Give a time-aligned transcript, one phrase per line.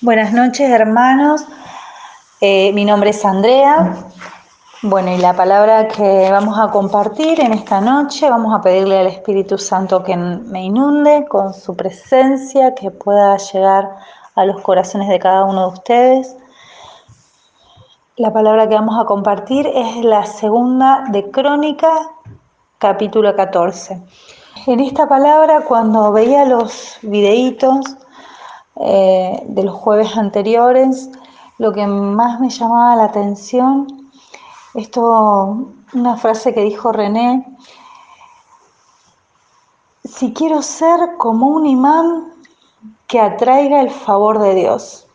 [0.00, 1.46] Buenas noches, hermanos.
[2.40, 3.94] Eh, mi nombre es Andrea.
[4.82, 9.06] Bueno, y la palabra que vamos a compartir en esta noche, vamos a pedirle al
[9.06, 13.96] Espíritu Santo que me inunde con su presencia, que pueda llegar
[14.34, 16.36] a los corazones de cada uno de ustedes.
[18.16, 22.10] La palabra que vamos a compartir es la segunda de Crónica,
[22.78, 24.02] capítulo 14.
[24.66, 27.96] En esta palabra, cuando veía los videitos
[28.76, 31.10] eh, de los jueves anteriores,
[31.58, 34.10] lo que más me llamaba la atención,
[34.74, 37.46] esto, una frase que dijo René,
[40.04, 42.32] si quiero ser como un imán
[43.06, 45.06] que atraiga el favor de Dios.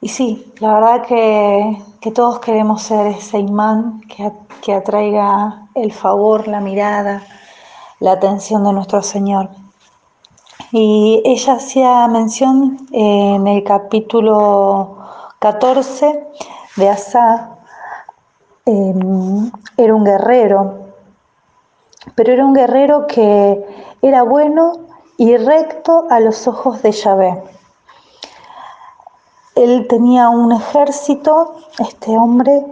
[0.00, 4.30] Y sí, la verdad que, todos queremos ser ese imán que,
[4.62, 7.24] que atraiga el favor, la mirada,
[7.98, 9.50] la atención de nuestro Señor.
[10.78, 14.98] Y ella hacía mención en el capítulo
[15.38, 16.26] 14
[16.76, 17.56] de Asa,
[18.66, 20.92] em, era un guerrero,
[22.14, 24.72] pero era un guerrero que era bueno
[25.16, 27.42] y recto a los ojos de Yahvé.
[29.54, 32.66] Él tenía un ejército, este hombre,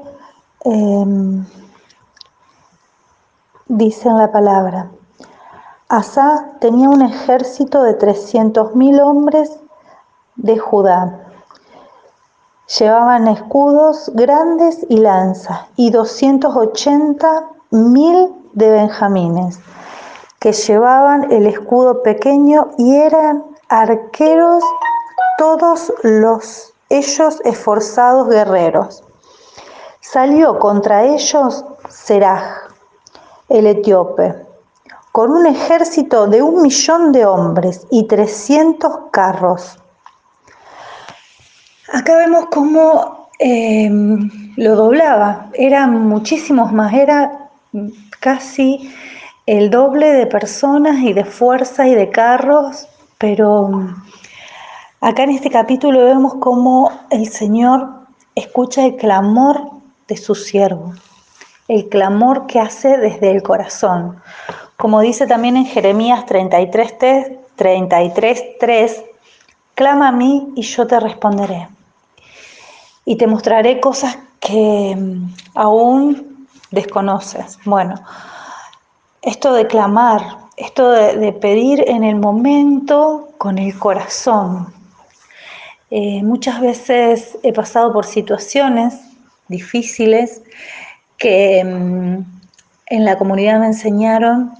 [0.66, 1.46] em,
[3.66, 4.90] dice en la palabra,
[5.94, 9.60] Asa tenía un ejército de 300.000 hombres
[10.34, 11.20] de Judá.
[12.80, 19.60] Llevaban escudos grandes y lanzas y 280.000 de benjamines,
[20.40, 24.64] que llevaban el escudo pequeño y eran arqueros
[25.38, 29.04] todos los ellos esforzados guerreros.
[30.00, 32.68] Salió contra ellos Seraj,
[33.48, 34.53] el etíope,
[35.14, 39.78] con un ejército de un millón de hombres y 300 carros.
[41.92, 47.48] Acá vemos cómo em, lo doblaba, eran muchísimos más, era
[48.18, 48.92] casi
[49.46, 53.70] el doble de personas y de fuerza y de carros, pero
[55.00, 57.88] acá en este capítulo vemos cómo el Señor
[58.34, 59.60] escucha el clamor
[60.08, 60.92] de su siervo,
[61.68, 64.20] el clamor que hace desde el corazón.
[64.76, 69.04] Como dice también en Jeremías 33.3, 33,
[69.74, 71.68] clama a mí y yo te responderé.
[73.04, 77.58] Y te mostraré cosas que mm, aún desconoces.
[77.64, 77.94] Bueno,
[79.22, 84.72] esto de clamar, esto de, pedir en el momento con el corazón.
[85.90, 88.94] Eh, muchas veces he pasado por situaciones
[89.48, 90.42] difíciles
[91.16, 92.18] que mm,
[92.86, 94.52] en la comunidad me enseñaron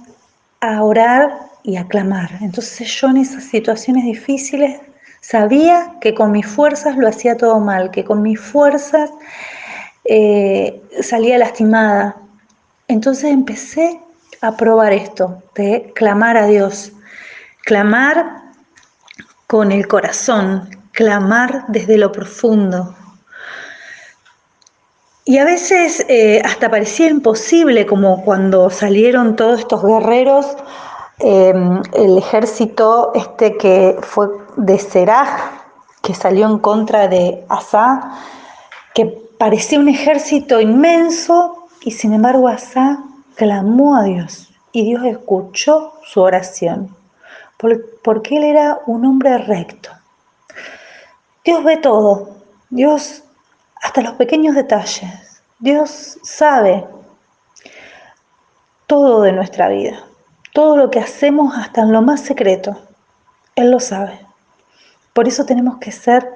[0.61, 2.29] a orar y a clamar.
[2.41, 4.79] Entonces yo en esas situaciones difíciles
[5.21, 9.09] sabía que con mis fuerzas lo hacía todo mal, que con mis fuerzas
[10.05, 12.15] eh, salía lastimada.
[12.87, 13.99] Entonces empecé
[14.41, 16.91] a probar esto, de clamar a Dios,
[17.63, 18.43] clamar
[19.47, 22.95] con el corazón, clamar desde lo profundo,
[25.27, 30.55] y a veces eh, hasta parecía imposible, como cuando salieron todos estos guerreros,
[31.17, 35.51] em, el ejército este que fue de Seraj,
[36.03, 38.19] que salió en contra de Asa,
[38.93, 39.05] que
[39.39, 43.03] parecía un ejército inmenso, y sin embargo Asa
[43.33, 46.95] clamó a Dios, y Dios escuchó su oración,
[48.03, 49.89] porque él era un hombre recto.
[51.43, 52.29] Dios ve todo,
[52.69, 53.24] Dios
[53.85, 55.43] hasta los pequeños detalles.
[55.59, 56.83] Dios sabe
[58.87, 60.03] todo de nuestra vida,
[60.53, 62.75] todo lo que hacemos hasta en lo más secreto.
[63.55, 64.19] Él lo sabe.
[65.13, 66.27] Por eso tenemos que ser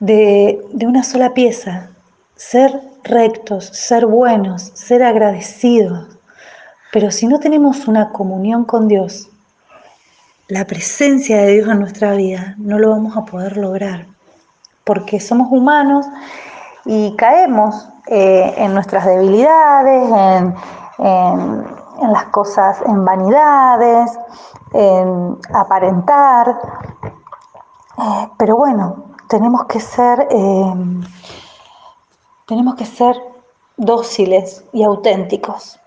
[0.00, 1.90] de, de una sola pieza,
[2.34, 6.08] ser rectos, ser buenos, ser agradecidos.
[6.92, 9.28] Pero si no tenemos una comunión con Dios,
[10.48, 14.06] la presencia de Dios en nuestra vida, no lo vamos a poder lograr
[14.84, 16.06] porque somos humanos
[16.84, 20.54] y caemos eh, en nuestras debilidades,
[20.98, 24.18] en, las cosas, en vanidades,
[24.72, 26.58] en aparentar.
[27.98, 30.74] Eh, pero bueno, tenemos que ser, eh,
[32.46, 33.16] tenemos que ser
[33.76, 35.78] dóciles y auténticos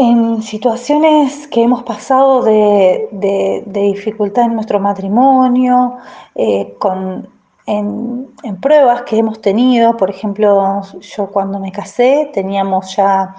[0.00, 5.96] en situaciones que hemos pasado de, dificultad en nuestro matrimonio,
[6.36, 7.28] eh, con,
[7.66, 8.28] en,
[8.62, 13.34] pruebas que hemos tenido, por ejemplo, yo cuando me casé teníamos ya,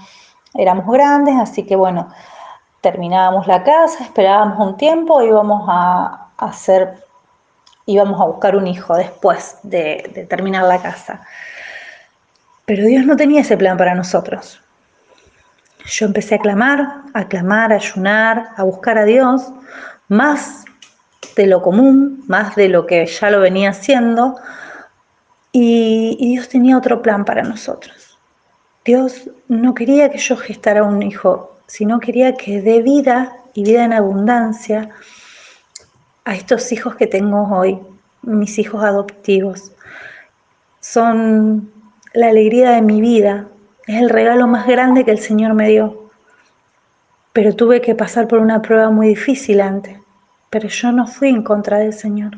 [0.54, 2.10] éramos grandes, así que bueno,
[2.82, 7.06] terminábamos la casa, esperábamos un tiempo, íbamos a, hacer
[7.86, 11.22] íbamos a buscar un hijo después de, de terminar la casa.
[12.66, 14.62] Pero Dios no tenía ese plan para nosotros.
[15.86, 19.52] Yo empecé a clamar, a clamar, a ayunar, a buscar a Dios,
[20.08, 20.66] más
[21.36, 24.36] de lo común, más de lo que ya lo venía haciendo,
[25.52, 28.18] y, Dios tenía otro plan para nosotros.
[28.86, 33.84] Dios no quería que yo gestara un hijo, sino quería que dé vida y vida
[33.84, 34.90] en abundancia
[36.26, 37.80] a estos hijos que tengo hoy,
[38.22, 39.72] mis hijos adoptivos.
[40.80, 41.72] Son
[42.14, 43.48] la alegría de mi vida,
[43.90, 46.12] es el regalo más grande que el Señor me dio.
[47.34, 49.98] Pero tuve que pasar por una prueba muy difícil antes,
[50.52, 52.34] pero yo no fui en contra del Señor.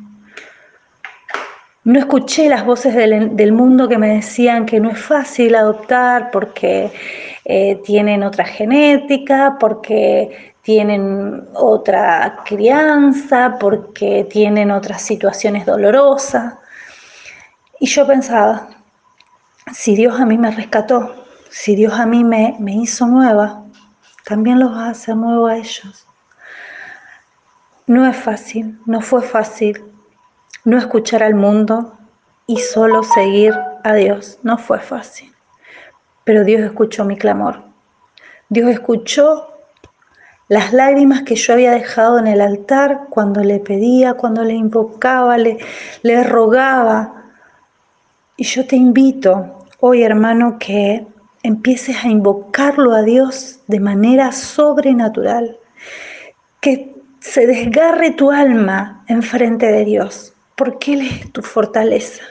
[1.83, 6.89] No escuché las voces del, mundo que me decían que no es fácil adoptar porque
[7.44, 16.54] eh, tienen otra genética, porque tienen otra crianza, porque tienen otras situaciones dolorosas.
[17.77, 18.69] Y yo pensaba,
[19.74, 21.20] si Dios a mí me rescató,
[21.51, 23.63] si Dios a mí me, me hizo nueva,
[24.25, 26.07] también los va a hacer nuevo a ellos.
[27.86, 29.83] No es fácil, no fue fácil
[30.63, 31.94] no escuchar al mundo
[32.48, 33.53] y solo seguir
[33.83, 34.38] a Dios.
[34.44, 35.31] No fue fácil,
[36.24, 37.63] pero Dios escuchó mi clamor.
[38.50, 39.47] Dios escuchó
[40.47, 45.38] las lágrimas que yo había dejado en el altar cuando le pedía, cuando le invocaba,
[45.38, 45.57] le,
[46.04, 47.24] le rogaba.
[48.36, 51.07] Y yo te invito hoy, hermano, que
[51.44, 55.58] empieces a invocarlo a Dios de manera sobrenatural,
[56.60, 62.24] que se desgarre tu alma enfrente de Dios, porque Él es tu fortaleza.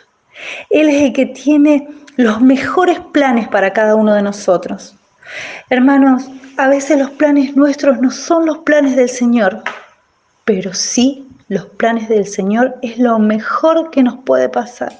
[0.71, 4.97] Él es el que tiene los mejores planes para cada uno de nosotros.
[5.69, 9.62] Hermanos, a veces los planes nuestros no son los planes del Señor,
[10.45, 14.93] pero sí los planes del Señor es lo mejor que nos puede pasar.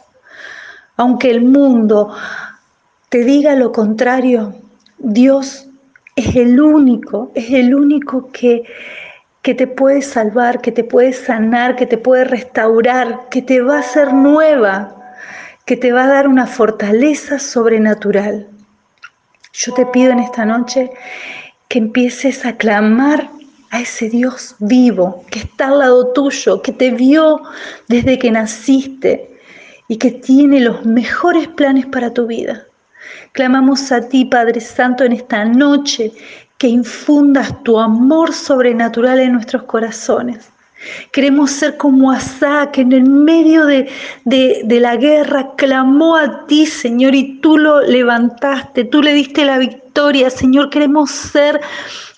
[0.97, 2.15] Aunque el mundo
[3.11, 4.55] te diga lo contrario,
[4.99, 5.69] Dios
[6.15, 8.63] es el único, es el único que,
[9.43, 13.79] que te puede salvar, que te puede sanar, que te puede restaurar, que te va
[13.79, 14.97] a hacer nueva,
[15.67, 18.47] que te va a dar una fortaleza sobrenatural.
[19.53, 20.93] Yo te pido en esta noche
[21.67, 23.29] que empieces a clamar
[23.71, 27.43] a ese Dios vivo que está al lado tuyo, que te vio
[27.89, 29.37] desde que naciste
[29.89, 32.67] y que tiene los mejores planes para tu vida.
[33.33, 36.13] Clamamos a ti, Padre Santo, en esta noche
[36.59, 40.51] que infundas tu amor sobrenatural en nuestros corazones.
[41.13, 43.91] Queremos ser como Asa, que en el medio de,
[44.25, 49.59] de, la guerra clamó a ti, Señor, y tú lo levantaste, tú le diste la
[49.59, 50.71] victoria, Señor.
[50.71, 51.61] Queremos ser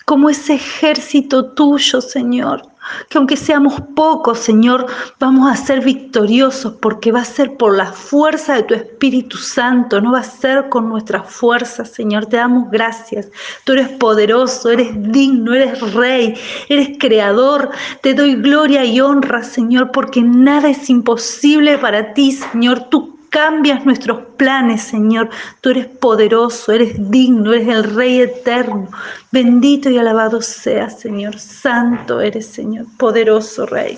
[0.05, 2.72] como ese ejército tuyo, Señor
[3.09, 4.85] que aunque seamos pocos, Señor,
[5.19, 10.01] vamos a ser victoriosos porque va a ser por la fuerza de tu Espíritu Santo,
[10.01, 12.25] no va a ser con nuestra fuerza, Señor.
[12.25, 13.29] Te damos gracias.
[13.63, 16.35] Tú eres poderoso, eres digno, eres rey,
[16.69, 17.69] eres creador.
[18.01, 22.89] Te doy gloria y honra, Señor, porque nada es imposible para ti, Señor.
[22.89, 25.27] Tú cambias nuestros planes, Señor.
[25.59, 28.87] Tú eres poderoso, eres digno, eres el Rey eterno.
[29.31, 31.39] Bendito y alabado sea, Señor.
[31.39, 32.85] Santo eres, Señor.
[32.97, 33.91] Poderoso Rey.